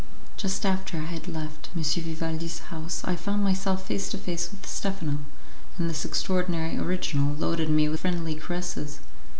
Just 0.35 0.65
after 0.65 0.97
I 0.97 1.05
had 1.05 1.27
left 1.27 1.69
M. 1.75 1.83
Vivaldi's 1.83 2.57
house 2.73 3.03
I 3.03 3.15
found 3.15 3.43
myself 3.43 3.85
face 3.85 4.09
to 4.09 4.17
face 4.17 4.49
with 4.49 4.65
Stephano, 4.65 5.19
and 5.77 5.87
this 5.87 6.05
extraordinary 6.05 6.75
original 6.75 7.35
loaded 7.35 7.69
me 7.69 7.87
with 7.87 7.99
friendly 7.99 8.33
caresses. 8.33 8.99